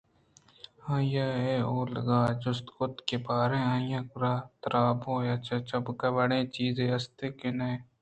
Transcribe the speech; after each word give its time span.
آئیءَ 0.93 1.67
اولگا 1.73 2.21
جست 2.41 2.67
کُت 2.75 2.93
کہ 3.07 3.17
باریں 3.25 3.65
آئی 3.73 3.89
ءِ 3.97 4.07
کِرّا 4.09 4.33
ترّاب 4.61 4.99
یا 5.27 5.35
چابُک 5.67 6.01
وڑیں 6.15 6.45
چیزے 6.55 6.85
است 6.97 7.17
کہ 7.39 7.49
ناں 7.57 7.77